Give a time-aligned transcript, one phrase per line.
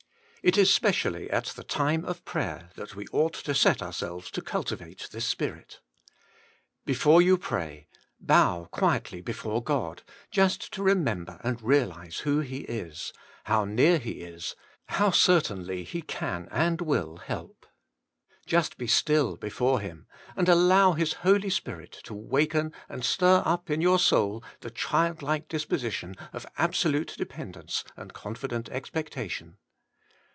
[0.43, 4.41] It is specially at the time of prayer that we ought to set ourselves to
[4.41, 5.81] cultivate this spirit.
[6.83, 7.85] Before you pray,
[8.19, 10.01] bow quietly before God,
[10.31, 14.55] just to remember and realise who He is, how near He is,
[14.87, 17.67] how certainly He can and will help.
[18.47, 23.69] Just be still before Him, and allow His Holy Spirit to waken and stir up
[23.69, 29.57] in your soul the child like disposition of absolute dependence and confident expectation.